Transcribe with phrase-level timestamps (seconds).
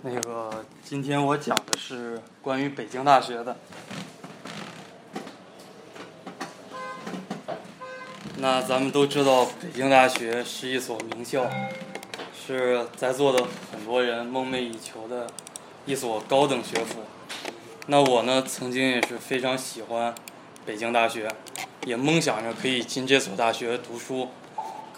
[0.00, 3.56] 那个，今天我讲的是关于北京大学的。
[8.36, 11.50] 那咱们都知道，北京大学是一所名校，
[12.32, 15.26] 是在座的很多人梦寐以求的
[15.84, 17.00] 一所高等学府。
[17.88, 20.14] 那我呢，曾经也是非常喜欢
[20.64, 21.28] 北京大学，
[21.84, 24.28] 也梦想着可以进这所大学读书。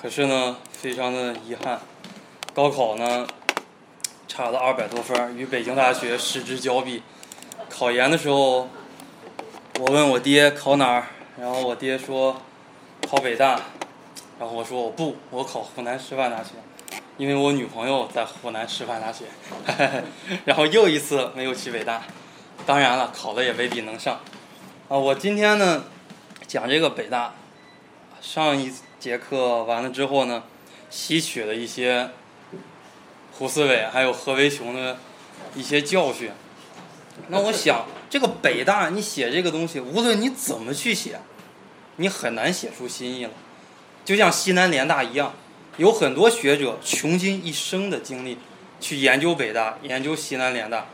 [0.00, 1.80] 可是呢，非常的遗憾，
[2.52, 3.26] 高考呢。
[4.40, 7.02] 差了二百多分，与北京大学失之交臂。
[7.68, 8.70] 考研的时候，
[9.78, 12.40] 我问我爹考哪儿，然后我爹说
[13.06, 13.60] 考北大，
[14.38, 16.52] 然后我说我不，我考湖南师范大学，
[17.18, 19.26] 因为我女朋友在湖南师范大学。
[20.46, 22.04] 然后又一次没有去北大，
[22.64, 24.20] 当然了，考的也未必能上。
[24.88, 25.84] 啊，我今天呢
[26.46, 27.34] 讲这个北大，
[28.22, 30.44] 上一节课完了之后呢，
[30.88, 32.08] 吸取了一些。
[33.40, 34.98] 胡思伟还有何为雄的
[35.54, 36.30] 一些教训，
[37.28, 41.18] 那我想这个北大你写这个东西，无论你怎么去写，
[41.96, 43.30] 你很难写出新意了。
[44.04, 45.34] 就像西南联大一样，
[45.78, 48.36] 有很多学者穷尽一生的精力
[48.78, 50.88] 去研究北大、研究西南联大，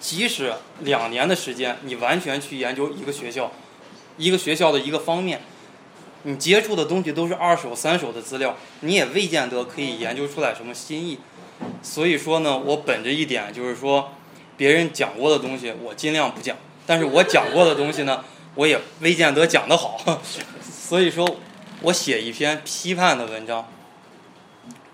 [0.00, 3.52] 即使两年的时间，你完全去研究一个学校、
[4.16, 5.42] 一个学校的一个方面。
[6.26, 11.20] 你接触的东西都是二手、三手的资料，你也未见得可以研究出来什么新意。
[11.80, 14.10] 所以说呢，我本着一点就是说，
[14.56, 18.24] 别人讲过的东西我尽量不讲，但是我讲过的东西呢，
[18.56, 20.00] 我也未见得讲得好。
[20.60, 21.36] 所以说，
[21.82, 23.68] 我写一篇批判的文章，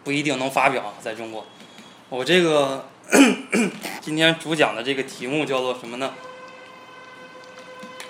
[0.04, 1.46] 不一定能发表在中国。
[2.10, 2.84] 我这个
[4.02, 6.12] 今天主讲的这个题目叫做什么呢？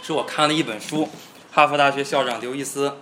[0.02, 1.08] 是我看了一本书，
[1.52, 2.96] 哈佛大学校长刘易斯。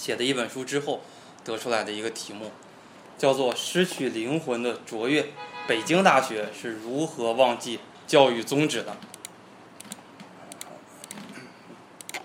[0.00, 1.02] 写的一本书之后
[1.44, 2.52] 得出来的一个题目，
[3.18, 5.22] 叫做《失去灵魂的卓越》，
[5.68, 8.96] 北京大学是如何忘记教育宗旨的？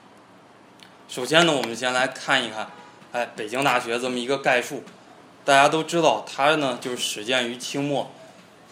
[1.10, 2.70] 首先呢，我们先来看一看，
[3.12, 4.82] 哎，北京大学这么一个概述。
[5.44, 8.10] 大家都知道，它呢就是始建于清末，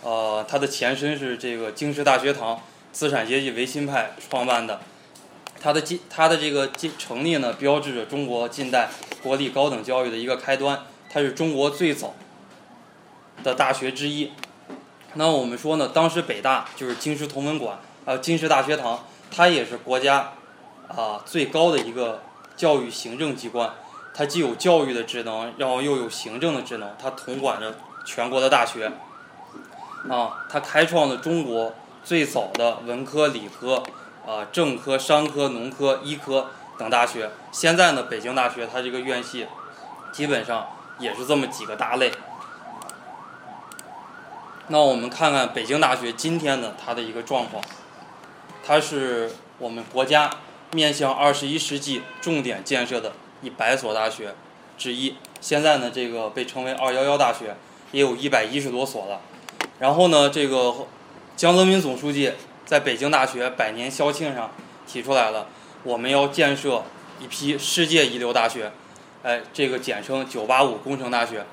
[0.01, 2.63] 呃，它的前身是这个京师大学堂，
[2.93, 4.79] 资产阶级维新派创办的。
[5.63, 8.89] 它的建，它的这个建成立呢，标志着中国近代
[9.23, 10.77] 国立高等教育的一个开端。
[11.09, 12.13] 它是中国最早
[13.45, 14.33] 的大学之一。
[15.13, 20.33] 那我们说呢，当时北大就是京师同文馆，呃，京师大学堂，它也是国家
[20.89, 22.21] 啊最高的一个
[22.57, 23.73] 教育行政机关。
[24.13, 27.73] 它既有教育的职能，然后又有行政的职能，它统管着
[28.05, 28.91] 全国的大学。
[30.09, 33.81] 啊，它开创了中国最早的文科、理科。
[34.25, 39.47] 啊，政科、商科、农科、医科等大学，现在呢，北京大学它这个院系
[40.13, 40.67] 基本上
[40.97, 42.09] 也是这么几个大类。
[44.69, 47.61] 那我们看看北京大学今天的它的一个状况，
[48.65, 50.29] 它是我们国家
[50.71, 54.33] 面向二十一世纪重点建设的一百所大学
[54.77, 55.17] 之一。
[55.41, 57.57] 现在呢，这个被称为“二幺幺”大学，
[57.91, 59.19] 也有一百一十多所了。
[59.79, 60.73] 然后呢，这个
[61.35, 62.31] 江泽民总书记。
[62.65, 64.51] 在北京大学百年校庆上
[64.87, 65.47] 提出来了，
[65.83, 66.83] 我们要建设
[67.19, 68.71] 一批世界一流大学，
[69.21, 71.45] 哎，这个简称“九八五”工程大学。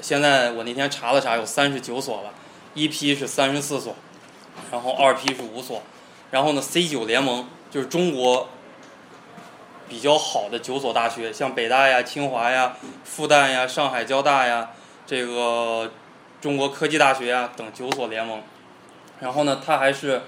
[0.00, 2.32] 现在我那天查了查，有三十九所了，
[2.74, 3.94] 一批是三十四所，
[4.72, 5.82] 然后二批是五所，
[6.30, 8.48] 然后呢，C 九联盟就是中国
[9.88, 14.70] 比较好的九所大学，像北大呀、清华呀、复旦呀、上海交大呀，
[15.06, 15.92] 这个
[16.40, 18.42] 中国科技大学呀等九所联盟。
[19.20, 20.22] 然后呢，它还是。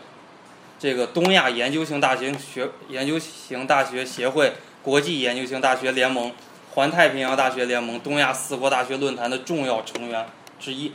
[0.78, 6.32] 这个东亚研究型大学学研究型大学协会、国际研究型大学联盟、
[6.70, 10.26] 环太平洋大学联盟、东亚四国大学论坛的重要成员
[10.60, 10.92] 之一。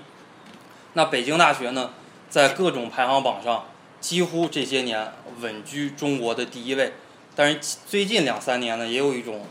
[0.94, 1.90] 那北京大学呢，
[2.30, 3.66] 在各种排行榜上，
[4.00, 5.12] 几乎这些年
[5.42, 6.94] 稳居中国的第一位。
[7.36, 9.46] 但是最近两三年呢，也有一种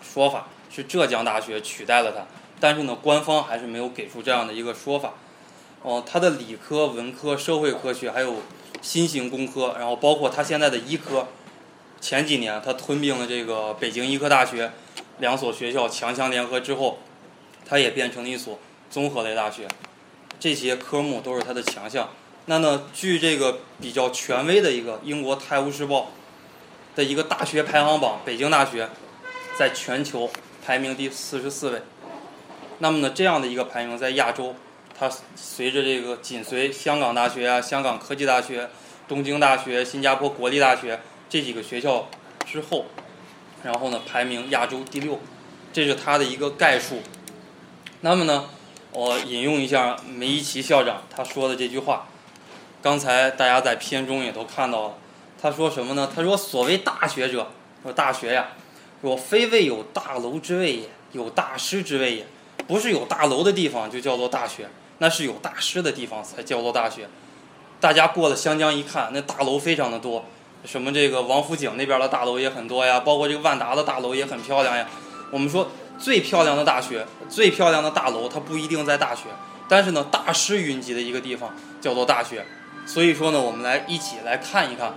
[0.00, 2.24] 说法是浙江大学取代了它，
[2.60, 5.14] 但是呢，官方还是没有给出这样的一个说法。
[5.82, 8.36] 哦，它的理科、文科、社会科学还有。
[8.84, 11.26] 新型工科，然后包括它现在的医科，
[12.02, 14.70] 前几年它吞并了这个北京医科大学，
[15.20, 16.98] 两所学校强强联合之后，
[17.64, 18.58] 它也变成了一所
[18.90, 19.66] 综合类大学，
[20.38, 22.10] 这些科目都是它的强项。
[22.44, 26.10] 那呢，据这个比较权威的一个英国《泰晤士报》
[26.96, 28.90] 的一个大学排行榜，北京大学
[29.58, 30.28] 在全球
[30.62, 31.80] 排名第四十四位。
[32.80, 34.54] 那么呢，这样的一个排名在亚洲。
[34.98, 38.70] 它随着这个紧随香港大学啊、香港科技大学、
[39.08, 42.08] 东京大学、新加坡国立大学这几个学校
[42.46, 42.86] 之后，
[43.62, 45.18] 然后呢排名亚洲第六，
[45.72, 47.02] 这是它的一个概述。
[48.02, 48.48] 那么呢，
[48.92, 52.06] 我引用一下梅贻琦校长他说的这句话。
[52.80, 54.94] 刚才大家在片中也都看到了，
[55.40, 56.10] 他说什么呢？
[56.14, 57.50] 他说：“所谓大学者，
[57.82, 58.48] 说大学呀，
[59.00, 62.26] 若非谓有大楼之谓也，有大师之谓也。
[62.66, 64.68] 不是有大楼的地方就叫做大学，
[65.04, 67.06] 那是有大师的地方才叫做大学。
[67.78, 70.24] 大家过了湘江一看，那大楼非常的多，
[70.64, 74.88] 什么这个王府井那边的大楼也很多呀，包括这个万达的大楼也很漂亮呀。
[75.30, 79.24] 我们说最漂亮的大学，最漂亮的大楼，它不一定在大学，
[79.68, 82.46] 但是呢，大师云集的一个地方叫做大学。”
[82.88, 84.94] 所以说呢，我们来一起来看一看，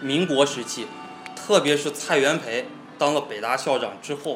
[0.00, 0.88] 民国时期，
[1.36, 2.66] 特别是蔡元培
[2.98, 4.34] 当了北大校长之后，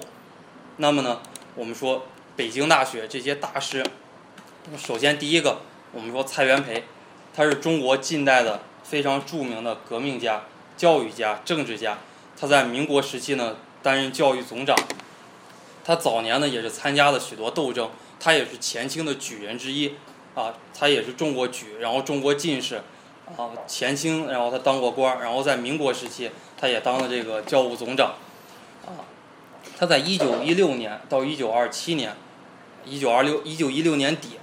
[0.76, 1.22] 那么呢，
[1.56, 2.06] 我们说
[2.36, 3.84] 北京大学这些大师，
[4.74, 5.58] 首先第一个，
[5.92, 6.84] 我们说蔡元培，
[7.34, 10.44] 他是中国近代的非常著名的革命家、
[10.76, 11.98] 教育家、政治家，
[12.40, 14.76] 他在民国时期呢担任教育总长，
[15.84, 19.94] 他早年呢也是参加了许多斗争，他也是前清的举人之一。
[20.34, 22.82] 啊，他也是中过举，然后中过进士，
[23.38, 26.30] 啊，前清，然后他当过官然后在民国时期，
[26.60, 28.16] 他也当了这个教务总长，
[28.84, 29.00] 啊，
[29.78, 32.14] 他在一九一六年到一九二七年，
[32.84, 34.38] 一九二六一九一六年底，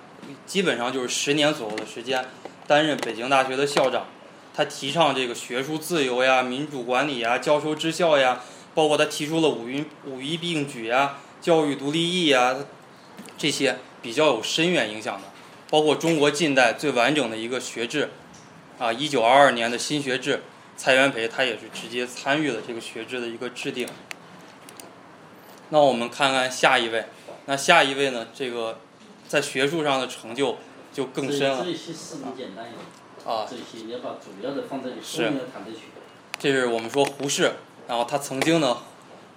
[0.45, 2.25] 基本上就是十年左右的时间，
[2.67, 4.05] 担任北京大学的校长，
[4.53, 8.41] 他提倡这个学术自由呀、民主管理呀、教授治校呀，
[8.75, 12.55] 包括他提出了五一五一并举呀、教育独立意呀，
[13.37, 15.27] 这些比较有深远影响的。
[15.69, 18.11] 包括中国近代最完整的一个学制，
[18.77, 20.43] 啊，一九二二年的新学制，
[20.77, 23.87] 蔡元培他也是直接参与了这个学制的一个制定。
[25.69, 27.05] 那我们看看下一位，
[27.47, 28.27] 那下一位呢？
[28.35, 28.79] 这个
[29.27, 30.57] 在学术上的成就
[30.93, 31.63] 就更深了。
[31.65, 32.65] 这些是很简单
[33.25, 35.79] 啊，这些要把主要的放在里，后面谈得去。
[36.39, 37.53] 这是我们说胡适，
[37.87, 38.77] 然后他曾经呢，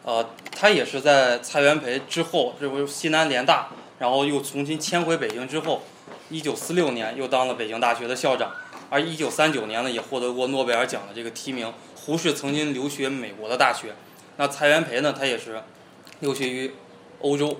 [0.02, 3.68] 呃，他也是在蔡元培之后，这不是西南联大，
[3.98, 5.82] 然后又重新迁回北京之后。
[6.28, 8.52] 一九四六年又当了北京大学的校长，
[8.90, 11.72] 而一九三九年呢也获得过诺贝尔奖的这个提名。
[11.94, 13.94] 胡适曾经留学美国的大学，
[14.36, 15.62] 那蔡元培呢他也是
[16.18, 16.74] 留学于
[17.20, 17.56] 欧洲。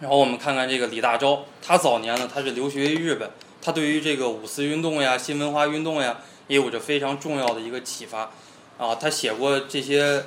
[0.00, 8.30] 然后我们看看这个李大钊，他早年呢他是留学于日本，他对于这个五四运动呀、新文化运动呀也有着非常重要的一个启发，
[8.78, 10.24] 啊，他写过这些。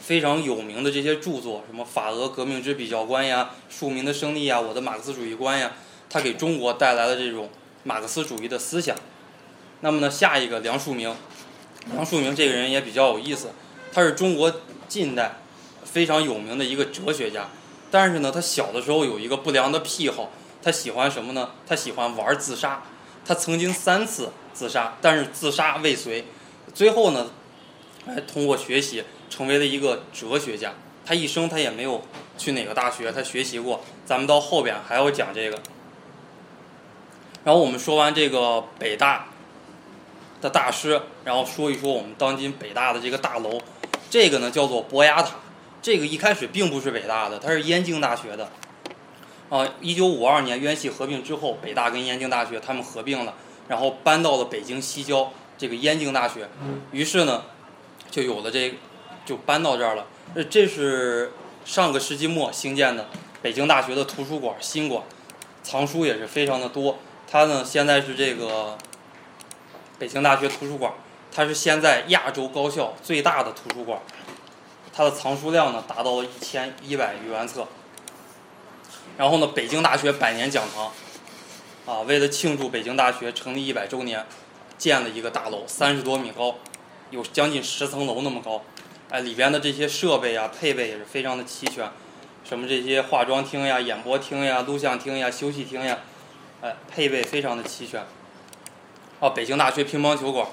[0.00, 5.72] 非常有名的这些著作，什么《法俄革命之比较观》呀，《庶民的胜利》呀，《我的马克思主义观》呀，
[6.08, 7.50] 他给中国带来了这种
[7.82, 8.96] 马克思主义的思想。
[9.80, 11.12] 那么呢，下一个梁漱溟，
[11.92, 13.50] 梁漱溟这个人也比较有意思，
[13.92, 14.50] 他是中国
[14.88, 15.34] 近代
[15.84, 17.48] 非常有名的一个哲学家。
[17.90, 20.30] 但是呢，他小的时候有一个不良的癖好，
[20.62, 21.50] 他喜欢什么呢？
[21.66, 22.82] 他喜欢玩自杀。
[23.24, 26.24] 他曾经三次自杀，但是自杀未遂。
[26.74, 27.30] 最后呢，
[28.06, 29.04] 哎，通过学习。
[29.30, 30.72] 成为了一个哲学家，
[31.04, 32.02] 他一生他也没有
[32.38, 33.82] 去哪个大学，他学习过。
[34.06, 35.58] 咱们到后边还要讲这个。
[37.44, 39.26] 然后我们说完这个北大
[40.40, 43.60] 的大师，然后说一说我们当今北大的这个大楼，
[44.08, 45.34] 这个呢叫做博雅塔。
[45.82, 48.50] 这个一开始并不是北大的，它是燕京大学的。
[49.48, 53.34] 啊，一九五二年院系合并之后，北大跟燕京大学他们合并了，
[53.68, 56.48] 然后搬到了北京西郊这个燕京大学。
[56.92, 57.44] 于是呢，
[58.10, 58.74] 就有了这。
[59.24, 60.06] 就搬到这儿了。
[60.34, 61.32] 这这是
[61.62, 63.10] 上个世纪末兴建的
[63.42, 65.02] 北京大学的图书馆新馆，
[65.62, 66.96] 藏书也是非常的多。
[67.30, 68.78] 它呢现在是这个
[69.98, 70.94] 北京大学图书馆，
[71.30, 74.00] 它是现在亚洲高校最大的图书馆，
[74.98, 77.68] 它的藏书量呢达到了一千一百余万册。
[79.16, 80.90] 然后呢，北京大学百年讲堂，
[81.86, 84.26] 啊，为了庆祝北京大学成立一百周年，
[84.76, 86.56] 建了一个大楼，三十多米高，
[87.10, 88.64] 有将近十层楼那么高。
[89.08, 91.88] 哎，里边的这些设备啊，配备也是非常的齐全，
[92.42, 95.98] 什么这些化妆厅呀、演播厅呀、录像厅呀、休息厅呀，
[96.60, 98.04] 哎，配备非常的齐全。
[99.20, 100.48] 哦，北京大学乒乓球馆，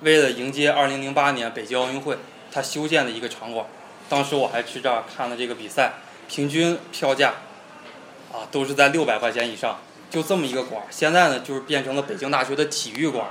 [0.00, 2.16] 为了迎接2008年北京奥运会，
[2.50, 3.66] 它修建的一个场馆。
[4.12, 5.94] 当时我还去这儿看了这个比赛，
[6.28, 7.32] 平均票价
[8.30, 9.78] 啊都是在六百块钱以上，
[10.10, 10.86] 就这么一个馆儿。
[10.90, 13.26] 现在呢，就是变成了北京大学的体育馆，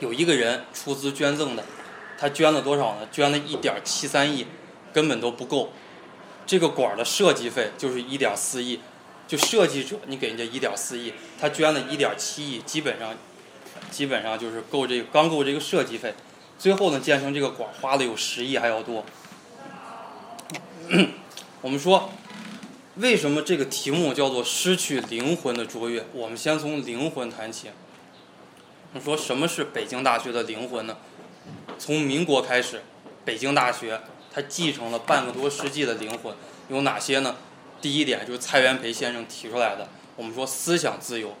[0.00, 1.64] 有一个人出资捐赠的。
[2.18, 3.08] 他捐了多少呢？
[3.10, 4.46] 捐了一点七三亿，
[4.92, 5.72] 根本都不够。
[6.44, 8.78] 这个馆儿的设计费就是一点四亿，
[9.26, 13.14] 就设计者你给人家一点四亿，他捐了一点七亿，基本上，
[13.90, 16.12] 基本上就是够这个刚够这个设计费。
[16.58, 19.04] 最后呢，建成这个馆花了有十亿还要多。
[21.62, 22.10] 我们说，
[22.96, 26.04] 为什么这个题目叫做失去灵魂的卓越？
[26.12, 27.70] 我们先从灵魂谈起。
[28.94, 30.96] 我说什么是北京大学的灵魂呢？
[31.78, 32.82] 从民国开始，
[33.24, 34.00] 北京大学
[34.32, 36.34] 它继承了半个多世纪的灵魂，
[36.68, 37.36] 有哪些呢？
[37.80, 41.36] 第一点就是蔡元培先生提出来的，我们说思想自由。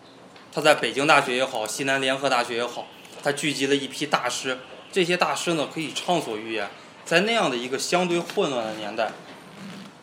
[0.52, 2.86] 他在北京大学也好，西南联合大学也好，
[3.22, 4.58] 他聚集了一批大师，
[4.90, 6.68] 这些大师呢可以畅所欲言，
[7.04, 9.10] 在那样的一个相对混乱的年代，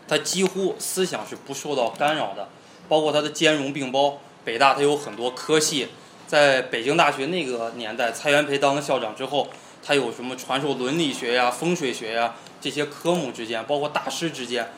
[0.07, 2.49] 他几乎思想是不受到干扰的，
[2.87, 4.19] 包括他的兼容并包。
[4.43, 5.87] 北大它有很多科系，
[6.27, 9.47] 在北京大学那个年代，蔡元培当了校长之后，
[9.81, 14.71] 他有什么传授伦理学呀、风水学呀这些科目之间，包括大师之间，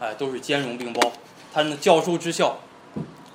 [0.00, 1.12] 哎，都是兼容并包。
[1.54, 2.58] 他的教授之校，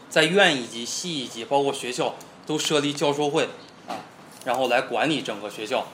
[0.10, 2.15] 在院一级、系一级，包括学校
[2.46, 3.48] 都设立教授会
[3.88, 4.03] 啊，
[4.43, 5.88] 然后来管理整个学校，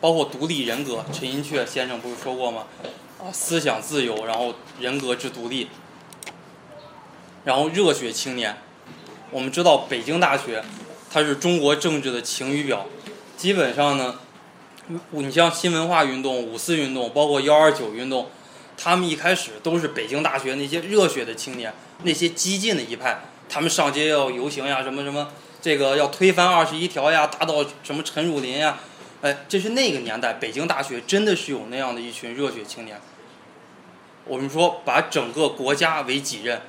[0.00, 1.04] 包括独立人格。
[1.12, 2.64] 陈寅恪先生不是说过吗？
[3.18, 5.68] 啊，思想自由，然后人格之独立，
[7.44, 8.56] 然后热血青年。
[9.30, 10.62] 我们知道北京大学，
[11.10, 12.86] 它是中国政治的晴雨表。
[13.36, 14.18] 基本上呢，
[15.10, 18.28] 你像新文化运动、五四运动，包括幺二九运动，
[18.76, 25.28] 他们一开始都是北京大学那些热血的青年，那些激进的一派，他们上街要游行呀，什么什么，
[25.60, 28.78] 这个要推翻二十一条呀，打倒什么陈汝霖呀，
[29.22, 33.00] 哎，这是那个年代北京大学真的是有那样的一群热血青年。
[34.24, 36.60] 我们说把整个国家为己任。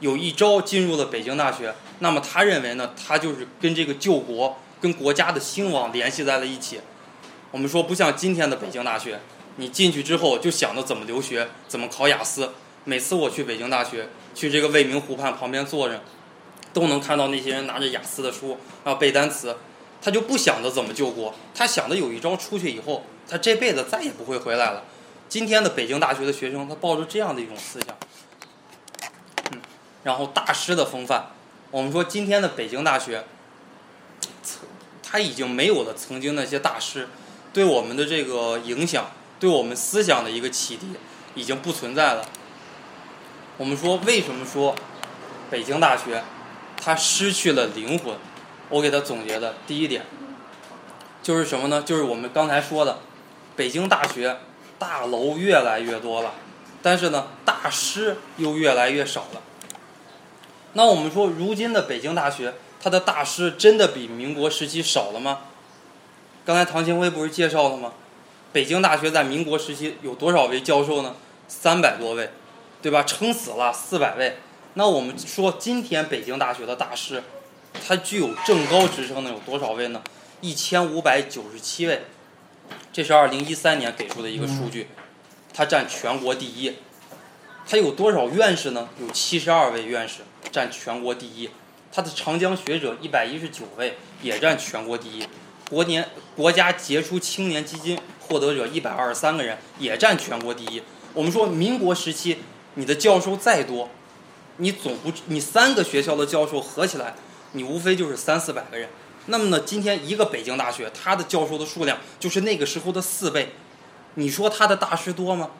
[0.00, 6.80] 有一招进入了北京大学，那么他认为呢，他就是跟这个救国、跟国家的兴亡联系在了一起。
[7.52, 9.20] 我们说不像今天的北京大学，
[9.56, 12.50] 你进去之后就想着怎么留学、怎么考雅思。
[12.82, 16.02] 每次我去北京大学，去这个未名湖畔旁边坐着，
[16.72, 19.56] 都能看到那些人拿着雅思的书啊背单词，
[20.04, 24.84] 他就不想着怎么救国，他想着有一招出去以后，他这辈子再也不会回来了。
[25.30, 27.96] 今天的北京大学的学生，他抱着这样的一种思想。
[30.02, 31.30] 然后大师的风范，
[31.70, 33.24] 我们说今天的北京大学，
[35.02, 37.08] 他已经没有了曾经那些大师
[37.54, 40.88] 对我们的这个影响，对我们思想的一个启迪
[41.34, 42.28] 已经不存在了。
[43.56, 44.74] 我们说为什么说
[45.50, 46.22] 北京大学
[46.76, 48.14] 它失去了灵魂？
[48.74, 50.04] 我给他总结的第一点
[51.22, 51.82] 就是什么呢？
[51.82, 52.98] 就是我们刚才说的，
[53.54, 54.36] 北京大学
[54.80, 56.34] 大楼越来越多了，
[56.82, 59.40] 但是呢，大师又越来越少了。
[60.72, 65.42] 那我们说，如今的北京大学，它的大师真的比民国时期少了吗？
[66.44, 67.92] 刚才唐清辉不是介绍了吗？
[68.52, 71.14] 北京大学在民国时期有多少位教授呢？
[71.46, 72.28] 三百多位，
[72.82, 73.04] 对吧？
[73.04, 74.38] 撑死了四百位。
[74.74, 77.22] 那我们说，今天北京大学的大师，
[77.86, 80.02] 他具有正高职称的有多少位呢？
[80.40, 82.02] 一千五百九十七位，
[82.92, 84.88] 这是二零一三年给出的一个数据，
[85.52, 86.74] 它占全国第一。
[87.66, 88.88] 它有多少院士呢？
[89.00, 90.20] 有七十二位院士。
[90.52, 91.50] 占全国第一，
[91.90, 95.26] 它的长江学者一百一十九位，也占全国第一。
[95.68, 100.80] 国年国家杰出青年基金获得者一百二十三个人，也占全国第一。
[101.12, 102.36] 我们说民国时期，
[102.74, 103.88] 你的教授再多，
[104.58, 107.16] 你总不你三个学校的教授合起来，
[107.54, 108.88] 你无非就是三四百个人。
[109.26, 113.54] 那么呢，今天一个北京大学，它的教授的数量就是那个时候的四倍。
[114.16, 115.50] 你说他的大师多吗？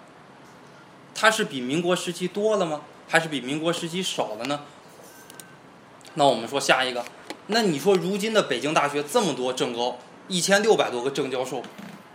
[1.14, 2.82] 他是比民国时期多了吗？
[3.08, 4.60] 还是比民国时期少了呢？
[6.14, 7.04] 那我们说下一个，
[7.48, 9.98] 那你说如今的北京大学这么多正高，
[10.28, 11.62] 一千六百多个正教授，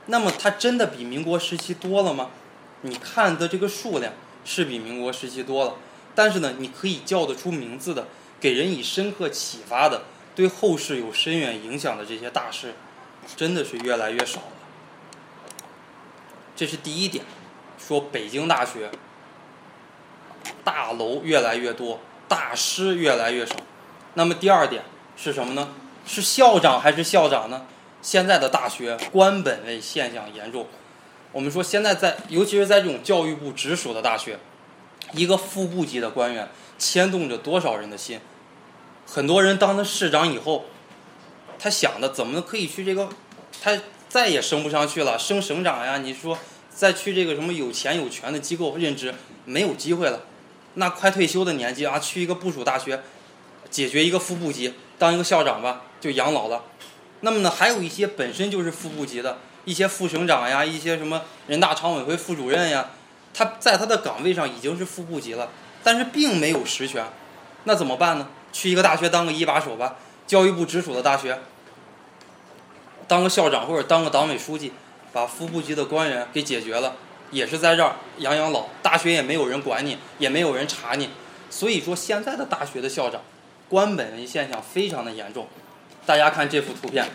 [0.06, 2.30] 那么它真的比民国时期多了吗？
[2.82, 4.14] 你看的这个数量
[4.46, 5.76] 是比民国时期多了，
[6.16, 8.08] 但是呢，你可以叫得出名字的，
[8.39, 10.03] 给人以深刻启发的，
[10.36, 12.74] 对后世有深远影响的这些大师，
[13.36, 14.53] 真的是越来越少了。
[16.55, 17.25] 这是第一点，
[17.77, 18.89] 说北京大学
[20.63, 23.55] 大楼越来越多，大师越来越少。
[24.13, 24.84] 那么第二点
[25.15, 25.69] 是什么呢？
[26.05, 27.65] 是校长还是校长呢？
[28.01, 30.67] 现在的大学官本位现象严重。
[31.31, 34.39] 我们说现在在，尤其是在这种教育部直属的大学，
[35.12, 36.50] 一个副部级的官员
[36.80, 38.20] 牵动着多少人的心？
[39.06, 40.66] 很多人当了市长以后，
[41.60, 43.10] 他想的怎么可以去这个，
[43.62, 45.98] 他再也升不上去了，升省长呀？
[45.98, 49.14] 你说再去这个什么有钱有权的机构任职，
[49.46, 50.22] 没有机会了。
[50.76, 53.02] 那快退休的年纪啊，去一个部属大学。
[53.70, 56.64] 解决一个副部级，当一个校长吧，就养老了。
[57.20, 62.90] 那么呢，还有一些本身就是副部级的一些副省长呀，一些什么人大常委会副主任呀，
[63.32, 65.50] 他在他的岗位上已经是副部级了，
[65.84, 67.06] 但是并没有实权。
[67.64, 68.28] 那怎么办呢？
[68.52, 69.96] 去一个大学当个一把手吧，
[70.26, 71.40] 教育部直属的大学，
[73.08, 74.74] 当个校长或者当个党委书记，
[75.14, 76.96] 把副部级的官员给解决了，
[77.32, 78.66] 也是在这儿养养老。
[78.82, 81.10] 大学也没有人管你，也没有人查你。
[81.50, 83.22] 所以说，现在的大学的校长。
[83.68, 85.48] 官本位现象非常的严重，
[86.04, 87.08] 大家看这幅图片，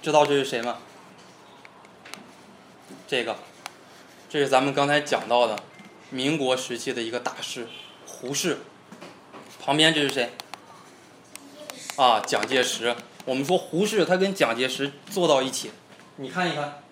[0.00, 0.78] 知道这是谁吗？
[3.06, 3.36] 这个，
[4.30, 5.58] 这是咱们刚才讲到的
[6.08, 7.68] 民国时期的一个大师
[8.20, 8.58] 胡适。
[9.64, 10.30] 旁边这是谁？
[11.96, 12.94] 啊，蒋介石。
[13.24, 15.70] 我们说胡适他跟蒋介石坐到一起，
[16.16, 16.82] 你看一看，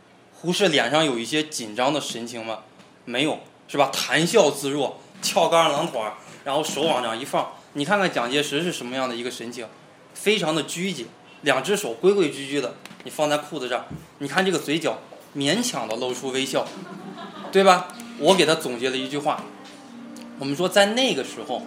[0.40, 2.60] 胡适脸上有一些紧张的神情吗？
[3.04, 3.90] 没有，是吧？
[3.92, 7.52] 谈笑自若，翘个二郎腿儿，然后手往上一放。
[7.74, 9.66] 你看看蒋介石是什么样的一个神情？
[10.14, 11.08] 非常的拘谨，
[11.42, 13.84] 两只手规规矩矩的，你放在裤子上。
[14.18, 14.98] 你看这个嘴角，
[15.36, 16.66] 勉强的露出微笑，
[17.52, 17.88] 对吧？
[18.18, 19.44] 我给他总结了一句话，
[20.38, 21.62] 我们说在那个时候，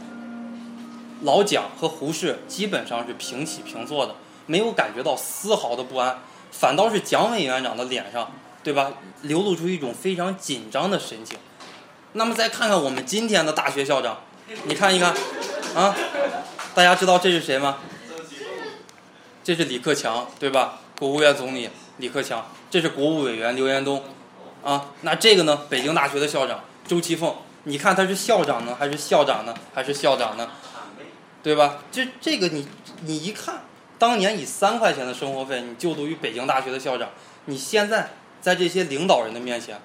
[1.24, 6.20] 老蒋和胡适基本上是平起平坐的，没有感觉到丝毫的不安，
[6.52, 8.32] 反倒是蒋委员长的脸上，
[8.64, 11.38] 对吧，流露出一种非常紧张的神情。
[12.14, 14.22] 那么再看看我们今天的大学校长，
[14.66, 15.14] 你看一看，
[15.76, 15.96] 啊，
[16.74, 17.78] 大家知道这是谁吗？
[19.44, 20.80] 这是李克强，对吧？
[20.98, 24.04] 国务院总理李克强，这是国务委员刘延东，
[24.64, 25.66] 啊，那这个呢？
[25.70, 30.50] 北京大学的校长周其凤，你看他是校长呢，还是校长呢，还是校长呢？
[31.44, 31.80] 对吧？
[31.92, 32.68] 这这个你
[33.02, 33.64] 你一看，
[33.98, 37.10] 当年以三块钱的生活费，你就读于北京大学的校长，
[37.46, 39.80] 你现在在这些领导人的面前，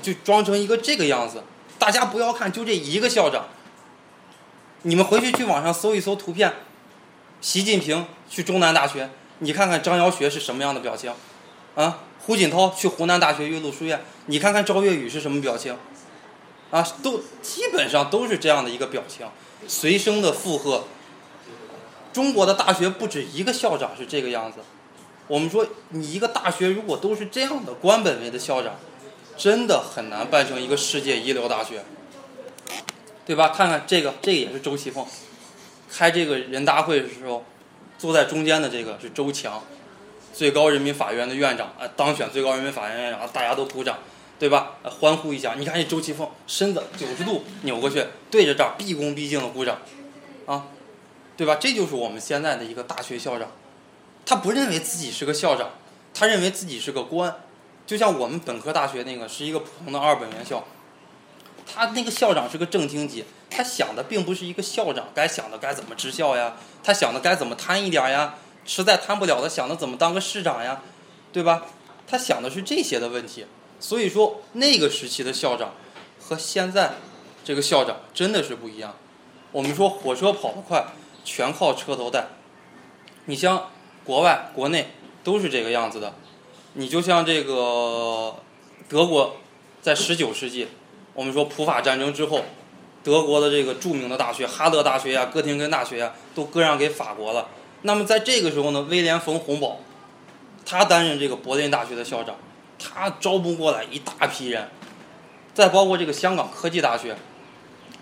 [0.00, 1.42] 就装成一个这个样子。
[1.78, 3.46] 大家不要看，就这一个校长，
[4.82, 6.52] 你们回去去网上搜一搜图片。
[7.40, 11.12] 习近平去中南大学，你看看张瑶学是什么样的表情，
[11.74, 15.76] 啊，胡锦涛去湖南大学岳麓书院，你看看赵月宇是什么表情，
[16.74, 19.24] 啊，都基本上都是这样的一个表情，
[19.68, 20.82] 随声的附和。
[22.12, 24.58] 中国的大学不止一个校长是这个样子，
[25.28, 28.74] 我们说你一个大学如果都是这样的官本位的校长，
[29.36, 31.84] 真的很难办成一个世界一流大学，
[33.24, 33.50] 对吧？
[33.50, 35.06] 看看这个，这个也是周其凤。
[35.88, 37.44] 开这个人大会的时候，
[37.96, 39.62] 坐在中间的这个是周强，
[40.32, 43.98] 最高人民法院的院长啊，当选最高人民法院院长，大家都鼓掌，
[44.38, 44.72] 对吧？
[44.82, 45.54] 欢呼一下。
[45.56, 49.78] 你看这周其凤，身子九十度扭过去，对着这儿毕恭毕敬的鼓掌，
[50.46, 50.66] 啊，
[51.36, 51.56] 对吧？
[51.56, 53.50] 这就是我们现在的一个大学校长，
[54.26, 55.70] 他不认为自己是个校长，
[56.12, 57.34] 他认为自己是个官，
[57.86, 60.64] 就像我们本科大学那个是一个普通的二本院校，
[61.66, 63.24] 他那个校长是个正厅级。
[63.56, 70.82] 他想的并不是一个校长该想的该怎么治校呀，他想的该怎么贪一点呀，实在贪不了的想的怎么当个市长呀，
[71.32, 71.62] 对吧？
[72.04, 73.46] 他想的是这些的问题。
[73.84, 75.74] 所以说那个时期的校长
[76.18, 76.94] 和现在
[77.44, 78.94] 这个校长真的是不一样。
[79.52, 80.86] 我们说火车跑得快，
[81.22, 82.28] 全靠车头带。
[83.26, 83.68] 你像
[84.02, 84.92] 国外、国内
[85.22, 86.14] 都是这个样子的。
[86.72, 88.36] 你就像这个
[88.88, 89.36] 德国，
[89.82, 90.68] 在十九世纪，
[91.12, 92.40] 我们说普法战争之后。
[93.02, 97.48] 德国的这个著名的大学，哈德大学呀、哥廷根大学呀，都割让给法国了。
[97.82, 99.80] 那么在这个时候呢，威廉·冯·洪堡，
[100.64, 102.36] 他担任这个柏林大学的校长，
[102.78, 104.68] 他招募过来一大批人，
[105.54, 107.16] 再包括这个香港科技大学，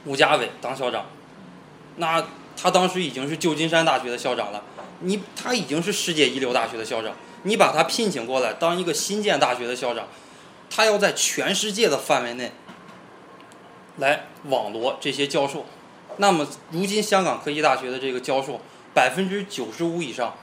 [0.04, 1.06] 吴家伟当校长，
[1.96, 4.62] 那他当时已经是旧金山大学的校长了。
[5.00, 10.06] 你他已经是世界一流大学的校长，你把他聘请过来当一个新建大学的校长，
[10.70, 12.52] 他要在全世界的范围内。
[13.98, 15.66] 来网罗这些教授，
[16.16, 18.58] 那么如今香港科技大学的这个教授，
[18.94, 20.34] 百分之九十五以上，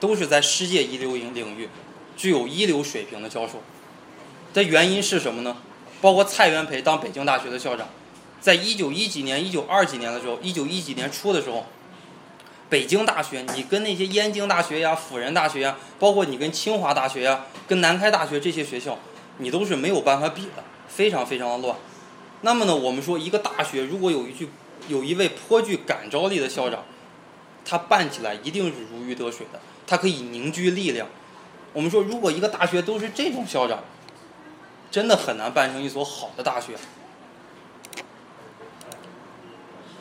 [0.00, 1.68] 都是在世界一流领领域，
[2.16, 3.60] 具有一流水平的教授。
[4.54, 5.56] 的原因是什么呢？
[6.00, 7.88] 包括蔡元培当北京大学的校长，
[8.40, 11.66] 在一九一几年、一九二几年的时候，一九一几年初的时候，
[12.68, 18.98] 北京大学你跟那些燕京大学呀、辅仁大学呀，包括你跟清华大学呀、跟南开大学这些学校，
[19.38, 21.76] 你都是没有办法比的，非常非常的乱。
[22.42, 24.50] 那么呢，我们说一个大学如果有一句，
[24.88, 26.84] 有一位颇具感召力的校长，
[27.64, 31.08] 他办起来一定是如鱼得水的，他可以凝聚力量。
[31.72, 33.82] 我们说，如果一个大学都是这种校长，
[34.94, 36.74] 真的很难办成一所好的大学。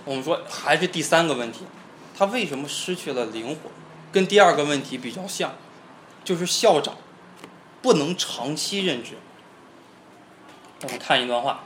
[0.06, 1.62] 我们说，还是第三个问题，
[2.16, 3.58] 他为什么失去了灵魂？
[4.12, 5.56] 跟第二个问题比较像，
[6.24, 6.96] 就是校长
[7.82, 9.14] 不能长期任职。
[10.84, 11.64] 我们看一段话。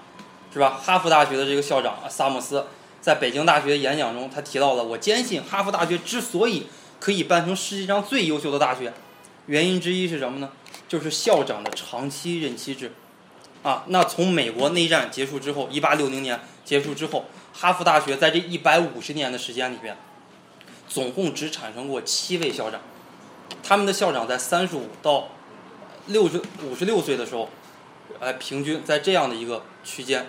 [0.54, 0.80] 是吧？
[0.82, 2.66] 哈佛大学的这个校长萨姆斯，
[3.02, 6.68] 在北京大学演讲中，他提到了：我坚信哈佛大学之所以
[7.02, 8.94] 可以办成世界上最优秀的大学，
[9.48, 10.50] 原因之一是什么呢？
[10.88, 12.94] 就是校长的长期任期制。
[13.64, 19.98] 啊，那从美国内战结束之后，一八六零年结束之后，哈佛大学在这一百五十年的时间里边，
[20.88, 22.82] 总共只产生过七位校长。
[23.64, 25.30] 他们的校长在三十五到
[26.08, 27.50] 六十五十六岁的时候，
[28.20, 30.28] 哎，平均在这样的一个区间。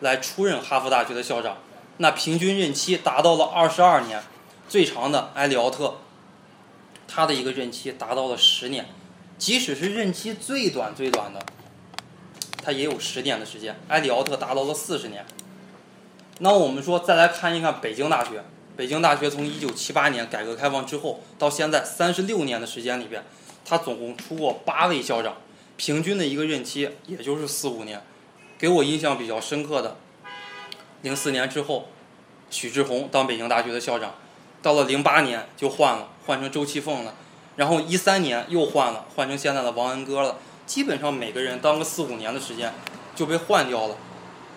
[0.00, 1.58] 来出任哈佛大学的校长，
[1.98, 4.20] 那平均任期达到了二十二年，
[4.68, 5.98] 最长的埃里奥特，
[7.06, 8.88] 他的一个任期达到了十年，
[9.38, 11.46] 即使是任期最短最短的，
[12.62, 15.24] 他也有十年的时间，埃里奥特达到了四十年。
[16.38, 18.44] 那我们说再来看一看北京大学，
[18.76, 23.22] 北京大学从一九七八年改革开放之后到现在三十六年的时间里边，
[23.64, 25.36] 他总共出过八位校长，
[25.76, 28.00] 平均的一个任期也就是四五年。
[28.58, 29.96] 给我印象比较深刻的，
[31.02, 31.88] 零四年之后，
[32.48, 34.14] 许志宏当北京大学的校长，
[34.62, 37.14] 到了零八年就换了，换成周其凤了，
[37.56, 40.38] 然后一三年又换了，换成现在的王恩歌了。
[40.72, 42.72] 基本上每个人当个四五年的时间
[43.14, 43.96] 就被换掉了，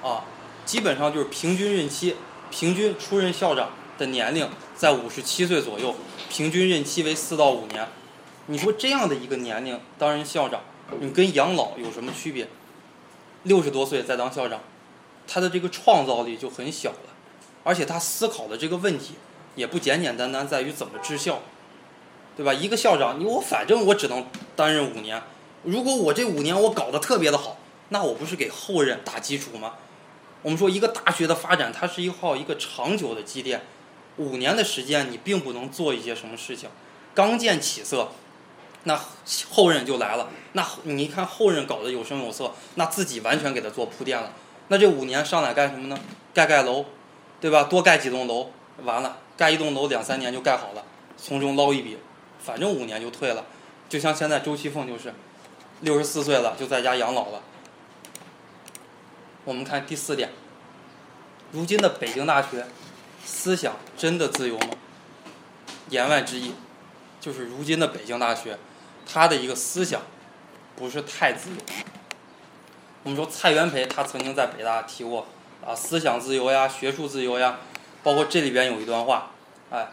[0.02, 0.24] 啊，
[0.66, 2.16] 基本上就是平均任期，
[2.50, 5.94] 平均出任校长的年龄在五十七岁左右，
[6.30, 7.86] 平均任期为四到五年。
[8.46, 10.62] 你说这样的一个年龄当任校长，
[11.02, 12.48] 你跟养老有什么区别？
[13.44, 14.62] 六十多岁再当校长，
[15.28, 17.10] 他的这个创造力就很小了，
[17.66, 19.16] 而且他思考的这个问题
[19.56, 21.42] 也不简简单单在于怎么治校，
[22.38, 22.54] 对吧？
[22.54, 24.26] 一个校长，你我反正我只能
[24.56, 25.22] 担任五年，
[25.66, 27.58] 如果我这五年我搞得特别的好，
[27.90, 29.74] 那我不是给后人打基础吗？
[30.44, 33.64] 我们说一个大学的发展，它是一号一个长久的积淀，
[34.18, 36.70] 五年的时间你并不能做一些什么事情，
[37.14, 38.10] 刚见起色。
[38.88, 39.00] 那
[39.50, 44.32] 后任就来了，那你看后任搞得有声有色，那自己完全给他做铺垫了。
[44.68, 46.00] 那这五年上来干什么呢？
[46.36, 46.86] 盖盖楼，
[47.42, 47.64] 对吧？
[47.64, 48.52] 多盖几栋楼，
[48.84, 50.84] 完了，盖一栋楼两三年就盖好了，
[51.18, 51.98] 从中捞一笔，
[52.38, 53.44] 反正五年就退了。
[53.90, 55.12] 就像现在周其凤就是，
[55.82, 57.42] 六十四岁了就在家养老了。
[59.44, 60.32] 我们看第四点，
[61.52, 62.66] 如今的北京大学，
[63.24, 64.70] 思想真的自由吗？
[65.90, 66.54] 言外之意，
[67.22, 68.58] 就是如今的北京大学。
[69.08, 70.02] 他的一个思想
[70.76, 71.58] 不是太自由。
[73.04, 75.28] 我们说蔡元培他曾经在北大提过
[75.64, 77.60] 啊，思想自由呀，学术自由呀，
[78.02, 79.30] 包括这里边有一段话，
[79.70, 79.90] 哎，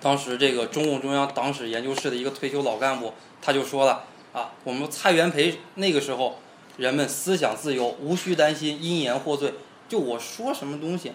[0.00, 6.38] 当时这个中共中央党史研究室的一个退休老干部他就说了啊，我们蔡元培那个时候
[6.76, 9.54] 人们思想自由，无需担心因言获罪，
[9.88, 11.12] 就我说什么东西，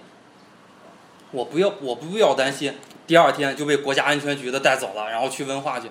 [1.31, 2.73] 我不要我不必要担心
[3.07, 5.89] 第二天就被国家安全局的带走了，然后去问话去。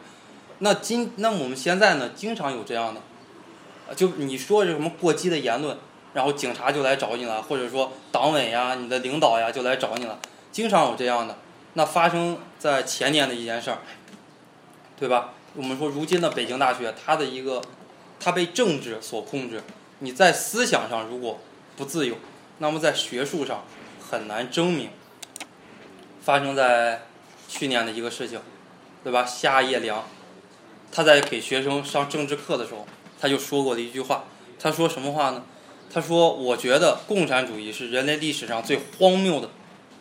[0.58, 5.76] 那今那我们现在呢，经常有这样的，就你说这什么过激的言论，
[6.12, 10.18] 然后警察就来找你了，或者说党委呀、你的领导呀就来找你了，
[10.52, 11.38] 经常有这样的。
[11.72, 13.78] 那发生在前年的一件事儿，
[14.96, 15.32] 对吧？
[15.56, 17.62] 我们说如今的北京大学，它的一个，
[18.18, 19.62] 它被政治所控制，
[20.00, 21.38] 你在思想上如果
[21.76, 22.16] 不自由，
[22.58, 23.64] 那么在学术上
[24.00, 24.90] 很难争名。
[26.22, 27.02] 发生在
[27.48, 28.40] 去年的一个事情，
[29.02, 29.24] 对吧？
[29.24, 30.04] 夏夜良。
[30.90, 32.86] 他在给学生上政治课的时候，
[33.20, 34.24] 他就说过的一句话。
[34.58, 35.44] 他说什么话呢？
[35.92, 39.50] 他说：“我觉得共产主义是人类历史上最荒谬的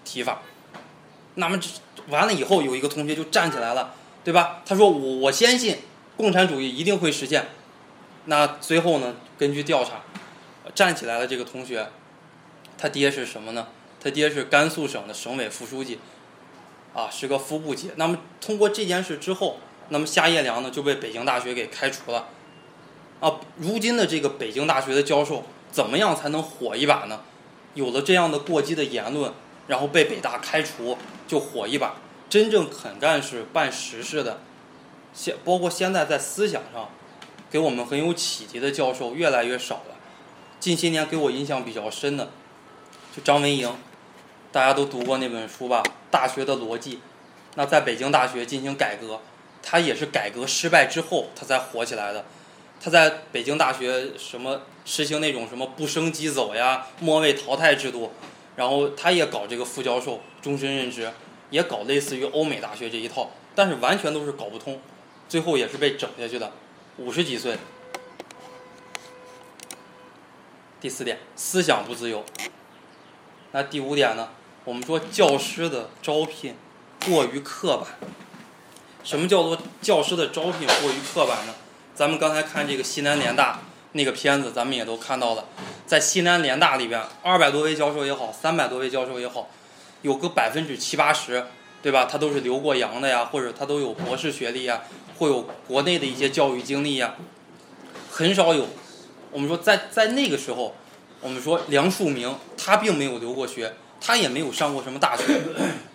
[0.06, 0.42] 提法。”
[1.36, 1.60] 那么
[2.10, 4.62] 完了以后，有一个同学就站起来了，对吧？
[4.66, 5.78] 他说：“我我坚信
[6.16, 7.48] 共产主义一定会实现。”
[8.26, 9.16] 那最后呢？
[9.38, 10.02] 根据调查，
[10.74, 11.90] 站起来的这个同学，
[12.78, 13.68] 他爹是什么呢？
[14.00, 16.00] 他爹是甘肃省的省委副书记，
[16.94, 17.92] 啊，是个副部级。
[17.98, 19.58] 那么通过这件事之后。
[19.90, 22.30] 那么夏叶良呢就被北京大学给开除了，
[23.20, 27.20] 啊，如今的这个北京大学的教授怎么样才能火一把呢？
[27.74, 29.34] 有了这样的过激的言论，
[29.68, 31.98] 然后被北大开除就火一把。
[32.34, 34.40] 真正肯干事办实事的，
[35.14, 36.90] 现包括现在在思想上
[37.52, 39.96] 给我们很有启迪的教授越来越少了。
[40.60, 42.32] 近些年给我印象比较深的，
[43.16, 43.72] 就张文颖，
[44.52, 46.96] 大家都读过那本书吧，《大学的逻辑》。
[47.54, 49.20] 那在北京大学进行改革。
[49.62, 52.26] 他也是改革失败之后，他才火起来的。
[52.82, 58.12] 他在北京大学什么实行那种什么不升即走呀、末位淘汰制度，
[58.56, 61.12] 然后他也搞这个副教授终身任职，
[61.54, 64.82] 也搞类似于欧美大学这一套，但是完全都是搞不通，
[65.30, 66.52] 最后也是被整下去的。
[66.98, 67.60] 五十几岁。
[70.82, 72.26] 第四点，思想不自由。
[73.52, 74.30] 那第五点呢？
[74.66, 76.56] 我们说教师的招聘
[77.06, 77.88] 过于刻板。
[79.04, 81.54] 什么叫做教师的招聘过于刻板呢？
[81.94, 83.60] 咱们刚才看这个西南联大
[83.92, 85.46] 那个片子，咱们也都看到了，
[85.86, 89.52] 在西南联大里边，二百多位教授也好，三百多位教授也好，
[90.04, 91.44] 有个百分之七八十，
[91.82, 92.06] 对吧？
[92.06, 94.84] 他都是留过洋的呀，或者他都有博士学历呀，
[95.18, 97.16] 或有国内的一些教育经历呀，
[98.12, 98.68] 很少有。
[99.32, 100.76] 我们说在在那个时候，
[101.20, 103.74] 我们说梁漱溟他并没有留过学。
[104.06, 105.24] 他也没有上过什么大学，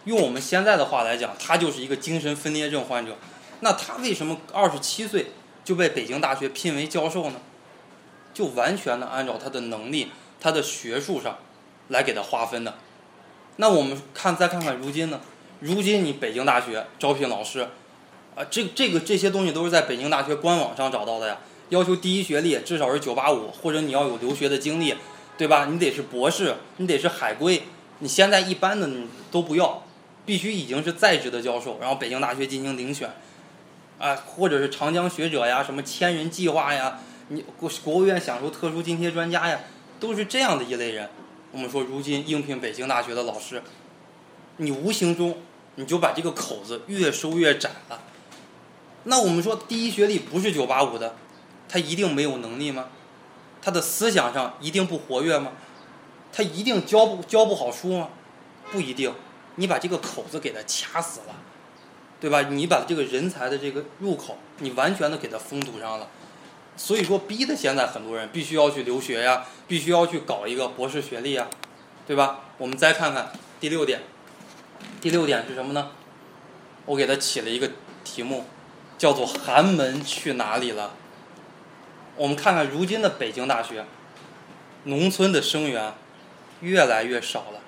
[0.05, 3.14] 用我们现在的话来讲，他就是一个精神分裂症患者。
[3.61, 5.27] 那他为什么二十七岁
[5.62, 7.37] 就被北京大学聘为教授呢？
[8.33, 11.37] 就完全的按照他的能力、他的学术上
[11.88, 12.79] 来给他划分的。
[13.61, 15.21] 那我们看再看看如今呢？
[15.61, 17.68] 如今你北京大学招聘老师，
[18.37, 21.38] 啊，这这个这些东西都是在北京大学官网上找到的呀。
[21.71, 24.94] 要求第一学历至少是九八五，或者你要有留学的经历，
[25.37, 25.66] 对吧？
[25.68, 27.64] 你得是博士，你得是海归。
[27.99, 29.83] 你现在一般的你都不要，
[30.25, 33.11] 必须已经是在职的教授，然后北京大学进行遴选，
[33.99, 39.59] 啊，或者是长江学者呀，什么千人计划呀，你国国务院享受特殊津贴专家呀，
[39.99, 41.11] 都是这样的一类人。
[41.53, 43.63] 我们说，如今应聘北京大学的老师，
[44.59, 45.39] 你无形中
[45.77, 48.01] 你就把这个口子越收越窄了。
[49.05, 51.17] 那我们说，第一学历不是九八五的，
[51.69, 52.89] 他一定没有能力吗？
[53.63, 55.53] 他的思想上一定不活跃吗？
[56.33, 58.11] 他一定教不教不好书吗？
[58.71, 59.15] 不一定，
[59.55, 61.35] 你把这个口子给他掐死了，
[62.21, 62.43] 对吧？
[62.51, 66.09] 你把这个人才的这个入口，你完全的给他封堵上了。
[66.79, 71.49] 所以说，逼的现在很多人必须要去留学呀，必须要去搞一个博士学历呀，
[72.07, 72.41] 对吧？
[72.57, 74.01] 我们再看看第六点，
[75.01, 75.91] 第六点是什么呢？
[76.87, 77.71] 我给他起了一个
[78.05, 78.47] 题目，
[78.97, 80.95] 叫做“寒门去哪里了”。
[82.17, 83.85] 我们看看如今的北京大学，
[84.85, 85.93] 农村的生源。
[86.61, 87.61] 越来越少了。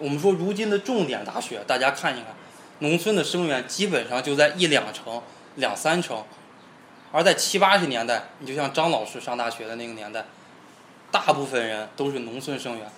[0.00, 2.34] 我们说，如今的重点大学，大家看一看，
[2.80, 5.22] 农村的生源基本上就在一两成、
[5.54, 6.24] 两三成。
[7.12, 10.24] 而在七八十年代，你就像张老师上大学的那个年代，
[11.10, 12.90] 大部分人都是农村生源。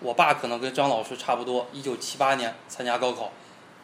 [0.00, 3.32] 我爸可能跟张老师差不多，一九七八年参加高考，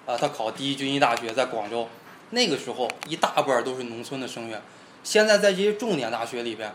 [0.06, 1.88] 啊，他考第一军医大学在广州，
[2.30, 4.61] 那个时候一大半都是农村的生源。
[5.02, 6.72] 现在在这些重点大学里边，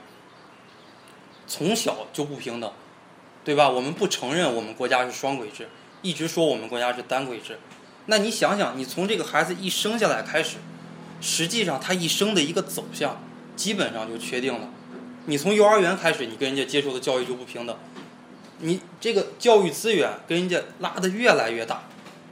[1.48, 2.72] 从小就不平等。
[3.46, 3.70] 对吧？
[3.70, 5.68] 我们不承认我们国家是双轨制，
[6.02, 7.60] 一直说我们国家是单轨制。
[8.06, 10.60] 那你想想，你从这个孩子一生下来开始，
[11.24, 13.24] 实际上他一生的一个走向，
[13.56, 14.70] 基本上就确定了。
[15.26, 17.76] 你从幼儿园开始，你跟人家接受的教育就不平等，
[18.60, 21.84] 你这个教育资源跟人家拉的越来越大，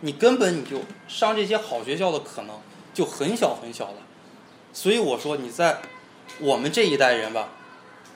[0.02, 2.60] 你根本你就上这些好学校的可能
[2.94, 3.96] 就很小很小了。
[4.74, 5.82] 所以我说，你在
[6.40, 7.50] 我们这一代人吧，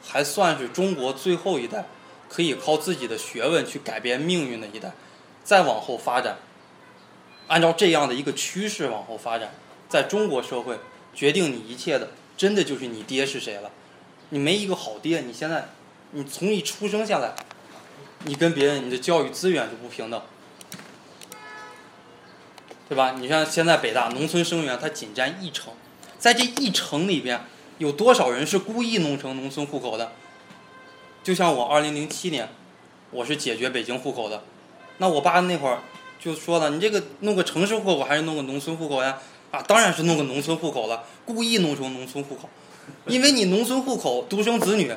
[0.05, 1.85] 还算是中国最后一代。
[2.27, 4.91] 可以靠自己的学问去改变命运的一代，
[5.43, 6.39] 再往后发展，
[7.47, 9.53] 按照这样的一个趋势往后发展，
[9.95, 10.77] 在中国社会
[11.13, 13.71] 决定你一切的，真的就是你爹是谁了。
[14.31, 15.69] 你没一个好爹，你现在，
[16.12, 17.34] 你从一出生下来，
[18.25, 20.21] 你跟别人你的教育资源就不平等，
[22.89, 23.15] 对吧？
[23.17, 25.71] 你像现在北大农村生源，它仅占一成，
[26.19, 27.45] 在这一成里边，
[27.77, 30.12] 有多少人是故意弄成农村户口的？
[31.23, 32.49] 就像我二零零七年，
[33.12, 34.43] 我是解决北京户口的，
[34.97, 35.79] 那我爸那会儿
[36.19, 39.19] 就说了，你这个弄个城市户口还是弄个农村户口呀？
[39.51, 42.49] 啊，当然是弄个农村户口了，故意弄成农村户口，
[43.08, 44.93] 因为你农村户口独生子女，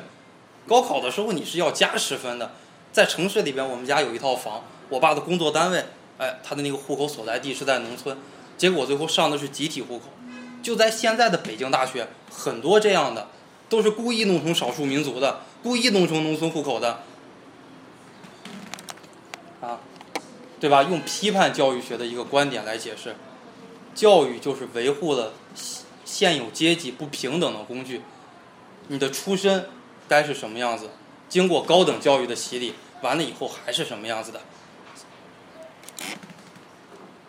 [0.67, 2.51] 高考的时候你是要加十分的，
[2.91, 5.85] 在城市里边，我们家有一套房，我爸的工作单位，
[6.17, 8.17] 哎，他的那个户口所在地是在农村，
[8.57, 10.05] 结果最后上的是集体户口，
[10.61, 13.27] 就在现在的北京大学，很多这样的。
[13.69, 17.03] 都是故意弄成少数民族的，故意弄成农村户口的，
[19.61, 19.77] 啊，
[20.59, 20.81] 对吧？
[20.81, 23.15] 用批判教育学的一个观点来解释，
[23.99, 25.33] 教育就是维护了
[26.05, 28.01] 现有阶级不平等的工具。
[28.87, 29.67] 你的出身
[30.07, 30.89] 该是什么样子？
[31.27, 34.39] 经过高等教育的洗礼，完了以后还是什么样子的？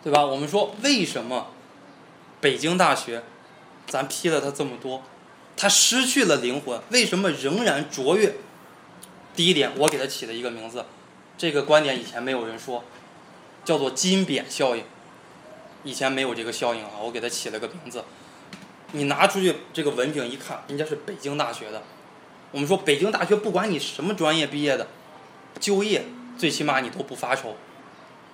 [0.01, 0.25] 对吧？
[0.25, 1.47] 我们说为什么
[2.39, 3.21] 北京大学
[3.85, 5.03] 咱批了它这么多？
[5.57, 8.35] 他失去了灵魂，为什么仍然卓越？
[9.35, 10.85] 第一点，我给他起了一个名字，
[11.37, 12.85] 这个观点以前没有人说，
[13.65, 14.85] 叫做金匾效应。
[15.83, 18.03] 以前没有这个效应啊，我给他起了个名字。
[18.93, 21.81] 你拿出去这个文凭一看，人家是北京大学的。
[22.51, 24.87] 我们说北京大学不管你什么专业毕业的，
[25.59, 26.05] 就业
[26.37, 27.55] 最起码你都不发愁。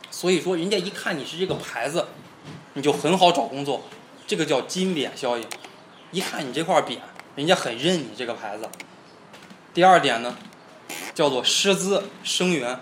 [0.09, 2.07] 所以说，人家一看你是这个牌子，
[2.73, 3.83] 你就很好找工作。
[4.25, 5.45] 这个叫金匾效应，
[6.11, 6.97] 一看你这块匾。
[7.35, 8.67] 人家很认你这个牌子。
[9.73, 10.35] 第二点呢，
[11.13, 12.79] 叫做师资生源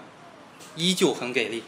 [0.78, 1.64] 依旧很给力。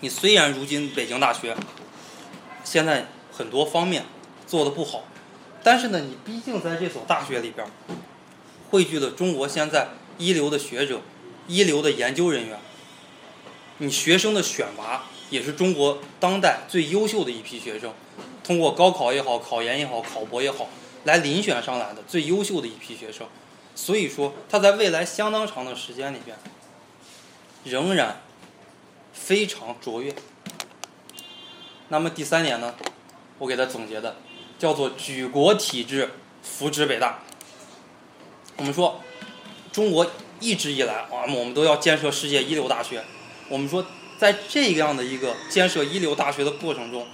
[0.00, 1.56] 你虽然如今北京大学
[2.64, 4.04] 现在很多方面
[4.46, 5.04] 做的不好，
[5.62, 7.66] 但是呢，你毕竟在这所大学里边
[8.70, 11.00] 汇聚了中国现在一流的学者、
[11.46, 12.58] 一流的研究人员。
[13.78, 17.92] 你学生的选拔也是中国当代最优秀的一批学生。
[18.42, 20.68] 通过高考也好，考研也好，考博也好，
[21.04, 23.26] 来遴选上来的最优秀的一批学生，
[23.74, 26.36] 所以说他在未来相当长的时间里边，
[27.64, 28.20] 仍然
[29.18, 30.14] 非常卓越。
[31.88, 32.74] 那么第三点呢，
[33.38, 34.16] 我给他总结的
[34.58, 36.10] 叫做举国体制
[36.42, 37.20] 扶植北大。
[38.56, 39.00] 我们说，
[39.72, 40.06] 中国
[40.40, 43.04] 一直以来啊，我们都要建设世界一流大学。
[43.48, 43.84] 我们说，
[44.18, 47.06] 在这样的一个建设一流大学的过程中，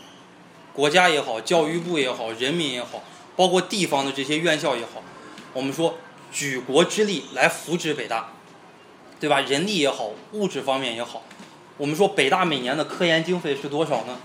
[0.72, 3.04] 国家也好，教育部也好，人民也好，
[3.36, 5.02] 包括地方的这些院校也好，
[5.52, 5.98] 我们说
[6.32, 8.32] 举国之力来扶植北大，
[9.20, 9.40] 对吧？
[9.40, 11.22] 人力也好，物质方面也好，
[11.76, 14.16] 我们说北大每年的科研经费是多少呢？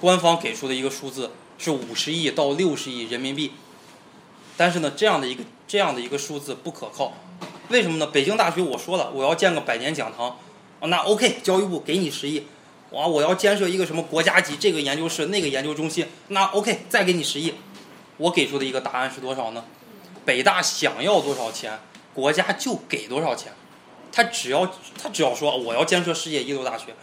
[0.00, 3.52] 官方给出的一个数字是五十亿到六十亿人民币，
[4.56, 7.12] 但是呢，这样的一个这样的一个数字不可靠，
[7.68, 8.06] 为什么呢？
[8.06, 10.38] 北京大学我说了，我要建个百年讲堂，
[10.80, 12.46] 那 OK，教育部给你十亿，
[12.90, 17.52] 哇，我要建设一个什么国家级这个研究室那个研究中心，那 OK，再给你十亿，
[18.16, 19.64] 我给出的一个答案是多少呢？
[20.24, 21.78] 北大想要多少钱，
[22.14, 23.52] 国家就给多少钱，
[24.12, 24.66] 他只要
[25.00, 26.94] 他只要说我要建设世界一流大学。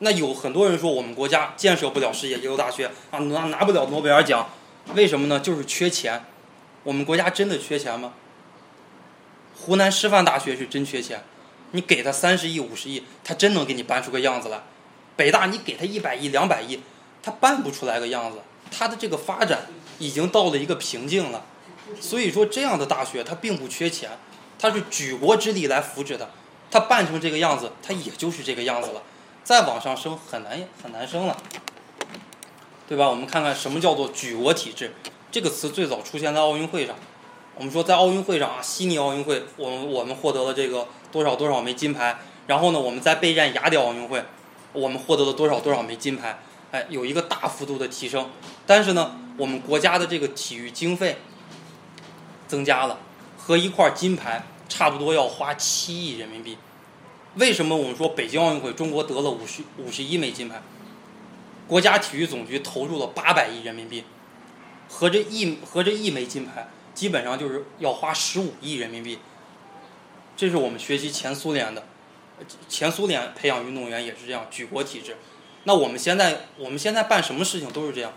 [0.00, 4.48] 那有很多人说我们国家建设不了世界一流大学啊，拿拿不了诺贝尔奖，
[4.94, 5.38] 为什么呢？
[5.40, 6.24] 就是缺钱。
[6.82, 8.12] 我们国家真的缺钱吗？
[9.56, 11.22] 湖南师范大学是真缺钱，
[11.70, 14.60] 你给他三十亿、五十亿，他真能给你办出个样子来。
[15.16, 16.80] 北大你给他一百亿、两百亿，
[17.22, 18.38] 他办不出来个样子。
[18.70, 19.66] 他的这个发展
[19.98, 21.46] 已经到了一个瓶颈了。
[22.00, 24.10] 所以说，这样的大学它并不缺钱，
[24.64, 26.26] 它是举国之力来扶持它，
[26.70, 29.02] 它办成这个样子，它也就是这个样子了。
[29.42, 31.36] 再往上升很难很难升了，
[32.88, 33.06] 对吧？
[33.10, 34.94] 我们看看什么叫做举国体制，
[35.30, 36.96] 这个词最早出现在奥运会上。
[37.56, 42.16] 我们说在奥运会上啊，悉尼奥运会，我们我们获得了这个多少多少枚金牌。
[42.46, 44.24] 然后呢，我们在备战雅典奥运会，
[44.72, 46.38] 我们获得了多少多少枚金牌，
[46.70, 48.30] 哎，有一个大幅度的提升。
[48.66, 51.18] 但是呢，我们国家的这个体育经费
[52.48, 52.98] 增加了，
[53.36, 56.56] 和一块金牌差不多要花七亿人民币。
[57.36, 60.62] 为什么我们说北京奥运会中国得了五十五十一枚金牌？
[61.66, 64.04] 国家体育总局投入了八百亿人民币，
[64.88, 69.18] 合这一合这一枚金牌，基本上就是要花十五亿人民币。
[70.36, 71.84] 这是我们学习前苏联的，
[72.68, 75.16] 前苏联培养运动员也是这样，举国体制。
[75.64, 78.12] 那我们现在我们现在办什么事情都是这样，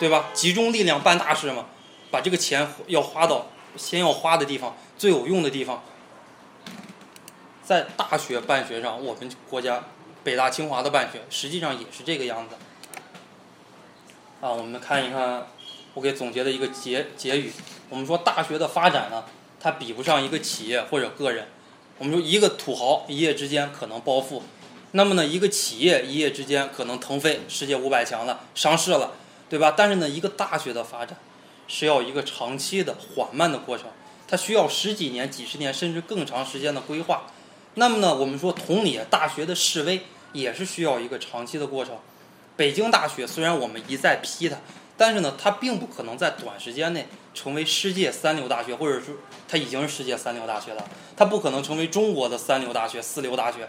[0.00, 0.30] 对吧？
[0.32, 1.66] 集中力量办大事嘛，
[2.10, 5.82] 把这个钱要花到先要花的地方，最有用的地方。
[7.62, 9.84] 在大学办学上，我们国家
[10.24, 12.54] 北大清华的办学实际上也是这个样子。
[14.40, 15.48] 啊，我们看一看
[15.94, 17.52] 我给总结的一个结结语。
[17.90, 19.24] 我们说大学的发展呢，
[19.60, 21.48] 它比不上一个企业或者个人。
[21.98, 24.42] 我们说一个土豪一夜之间可能暴富，
[24.92, 29.12] 那么呢，一个企业一夜之间可能腾飞世界五百强了，上市了，
[29.50, 29.74] 对吧？
[29.76, 31.18] 但是呢，一个大学的发展
[31.68, 33.86] 是要一个长期的缓慢的过程，
[34.26, 37.26] 它需要十几年、几十年甚至更长时间的规划。
[37.74, 40.00] 那么呢，我们说同理，大学的示威
[40.32, 41.96] 也是需要一个长期的过程。
[42.56, 44.56] 北京大学虽然我们一再批它，
[44.96, 49.14] 但是呢，它并不可能在短时间内成为世界三流大学，或者说
[49.46, 50.84] 它已经是世界三流大学了。
[51.16, 53.68] 它不可能成为中国的三流大学、四流大学。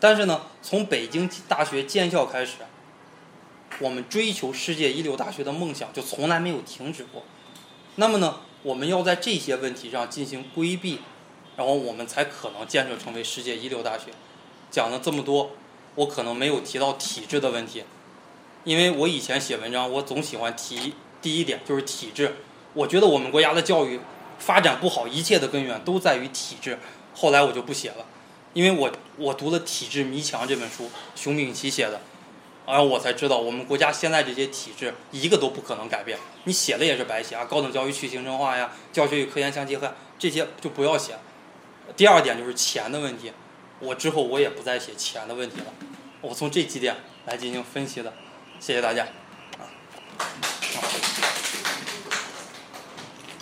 [0.00, 2.54] 但是呢，从北京大学建校开始，
[3.78, 7.22] 我们追求世界一流大学的梦想就从来没有停止过。
[7.96, 11.00] 那么呢，我们要在这些问题上进行规避。
[11.56, 14.06] 然后我们才可能建设成为世界一流大学。
[14.72, 15.52] 讲了这么多，
[15.94, 17.84] 我可能没有提到体制的问题，
[18.64, 22.34] 因为我以前写文章，我总喜欢提第一点就是体制。
[22.72, 24.00] 我觉得我们国家的教育
[24.40, 26.76] 发展不好，一切的根源都在于体制。
[27.14, 28.04] 后来我就不写了，
[28.52, 32.00] 因为我我读了《体制迷墙》这本书，熊丙奇写的，
[32.66, 36.18] 然后我才知道我们国家现在这些体制一个都不可能改变。
[36.44, 37.44] 你写了也是白写啊！
[37.44, 41.16] 高等教育去行政化呀，教学与科研相结合，这些就不要写。
[41.96, 43.32] 第二点就是钱的问题，
[43.80, 45.66] 我之后我也不再写钱的问题了，
[46.20, 46.96] 我从这几点
[47.26, 48.12] 来进行分析的，
[48.58, 49.06] 谢谢大家。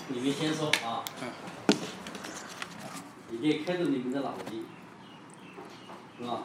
[0.09, 1.05] 你们先说啊。
[1.23, 1.29] 嗯。
[3.33, 4.67] 已经开着你们的脑筋，
[6.19, 6.43] 是吧？